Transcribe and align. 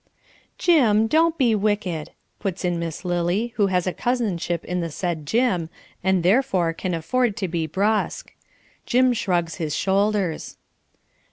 "Jim, 0.57 1.05
don't 1.05 1.37
be 1.37 1.53
wicked," 1.53 2.09
puts 2.39 2.65
in 2.65 2.79
Miss 2.79 3.05
Lily 3.05 3.53
who 3.57 3.67
has 3.67 3.85
a 3.85 3.93
cousinship 3.93 4.65
in 4.65 4.79
the 4.79 4.89
said 4.89 5.27
Jim, 5.27 5.69
and 6.03 6.23
therefore 6.23 6.73
can 6.73 6.95
afford 6.95 7.37
to 7.37 7.47
be 7.47 7.67
brusque. 7.67 8.33
Jim 8.87 9.13
shrugs 9.13 9.57
his 9.57 9.75
shoulders. 9.75 10.57